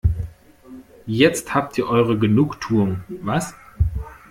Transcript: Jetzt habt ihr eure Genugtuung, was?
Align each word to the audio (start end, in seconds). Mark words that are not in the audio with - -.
Jetzt 1.05 1.53
habt 1.53 1.77
ihr 1.77 1.85
eure 1.87 2.17
Genugtuung, 2.17 3.03
was? 3.21 3.53